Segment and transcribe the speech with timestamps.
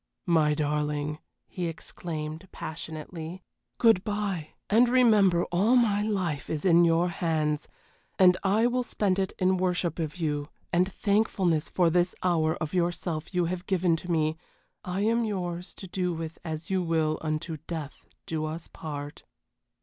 [0.25, 3.43] "My darling," he exclaimed, passionately,
[3.77, 7.67] "good bye, and remember all my life is in your hands,
[8.17, 12.73] and I will spend it in worship of you and thankfulness for this hour of
[12.73, 14.37] yourself you have given to me.
[14.83, 19.23] I am yours to do with as you will until death do us part."